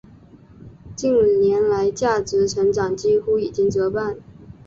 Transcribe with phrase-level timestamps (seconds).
[0.95, 4.17] 近年来价值成长已经几乎折半。